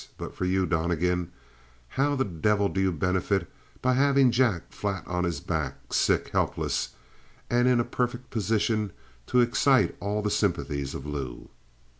But 0.17 0.33
for 0.35 0.45
you, 0.45 0.65
Donnegan, 0.65 1.31
how 1.89 2.15
the 2.15 2.25
devil 2.25 2.69
do 2.69 2.81
you 2.81 2.91
benefit 2.91 3.47
by 3.83 3.93
having 3.93 4.31
Jack 4.31 4.71
flat 4.71 5.05
on 5.05 5.25
his 5.25 5.39
back, 5.39 5.93
sick, 5.93 6.29
helpless, 6.29 6.95
and 7.51 7.67
in 7.67 7.79
a 7.79 7.83
perfect 7.85 8.31
position 8.31 8.93
to 9.27 9.41
excite 9.41 9.95
all 9.99 10.23
the 10.23 10.31
sympathies 10.31 10.95
of 10.95 11.05
Lou?" 11.05 11.51